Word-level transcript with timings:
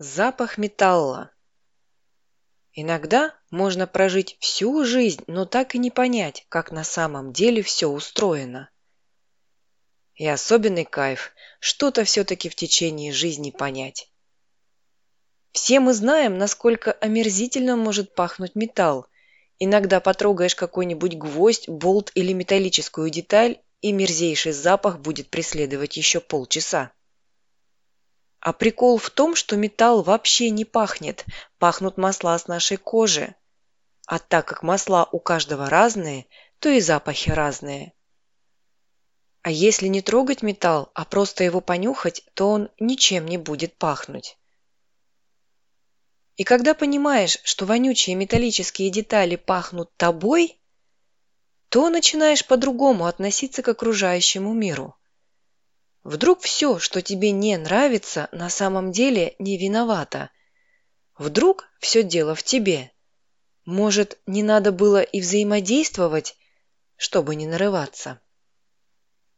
Запах 0.00 0.58
металла. 0.58 1.32
Иногда 2.72 3.34
можно 3.50 3.88
прожить 3.88 4.36
всю 4.38 4.84
жизнь, 4.84 5.24
но 5.26 5.44
так 5.44 5.74
и 5.74 5.78
не 5.78 5.90
понять, 5.90 6.46
как 6.48 6.70
на 6.70 6.84
самом 6.84 7.32
деле 7.32 7.64
все 7.64 7.88
устроено. 7.88 8.70
И 10.14 10.24
особенный 10.24 10.84
кайф 10.84 11.32
что-то 11.58 12.04
все-таки 12.04 12.48
в 12.48 12.54
течение 12.54 13.10
жизни 13.10 13.50
понять. 13.50 14.08
Все 15.50 15.80
мы 15.80 15.92
знаем, 15.94 16.38
насколько 16.38 16.92
омерзительно 16.92 17.74
может 17.74 18.14
пахнуть 18.14 18.54
металл. 18.54 19.08
Иногда 19.58 19.98
потрогаешь 19.98 20.54
какой-нибудь 20.54 21.16
гвоздь, 21.16 21.68
болт 21.68 22.12
или 22.14 22.32
металлическую 22.32 23.10
деталь, 23.10 23.60
и 23.80 23.90
мерзейший 23.90 24.52
запах 24.52 25.00
будет 25.00 25.28
преследовать 25.28 25.96
еще 25.96 26.20
полчаса. 26.20 26.92
А 28.40 28.52
прикол 28.52 28.98
в 28.98 29.10
том, 29.10 29.34
что 29.34 29.56
металл 29.56 30.02
вообще 30.02 30.50
не 30.50 30.64
пахнет, 30.64 31.24
пахнут 31.58 31.96
масла 31.96 32.38
с 32.38 32.46
нашей 32.46 32.76
кожи. 32.76 33.34
А 34.06 34.18
так 34.18 34.46
как 34.46 34.62
масла 34.62 35.08
у 35.10 35.18
каждого 35.18 35.68
разные, 35.68 36.26
то 36.60 36.68
и 36.68 36.80
запахи 36.80 37.30
разные. 37.30 37.92
А 39.42 39.50
если 39.50 39.86
не 39.86 40.02
трогать 40.02 40.42
металл, 40.42 40.90
а 40.94 41.04
просто 41.04 41.44
его 41.44 41.60
понюхать, 41.60 42.22
то 42.34 42.50
он 42.50 42.70
ничем 42.78 43.26
не 43.26 43.38
будет 43.38 43.76
пахнуть. 43.76 44.36
И 46.36 46.44
когда 46.44 46.74
понимаешь, 46.74 47.38
что 47.42 47.66
вонючие 47.66 48.14
металлические 48.14 48.90
детали 48.90 49.36
пахнут 49.36 49.90
тобой, 49.96 50.60
то 51.68 51.90
начинаешь 51.90 52.46
по-другому 52.46 53.06
относиться 53.06 53.62
к 53.62 53.68
окружающему 53.68 54.52
миру. 54.54 54.94
Вдруг 56.04 56.40
все, 56.40 56.78
что 56.78 57.02
тебе 57.02 57.30
не 57.32 57.56
нравится, 57.56 58.28
на 58.32 58.48
самом 58.48 58.92
деле 58.92 59.34
не 59.38 59.58
виновато. 59.58 60.30
Вдруг 61.16 61.68
все 61.80 62.02
дело 62.02 62.34
в 62.34 62.42
тебе. 62.42 62.92
Может, 63.64 64.18
не 64.26 64.42
надо 64.42 64.72
было 64.72 65.02
и 65.02 65.20
взаимодействовать, 65.20 66.36
чтобы 66.96 67.34
не 67.34 67.46
нарываться. 67.46 68.20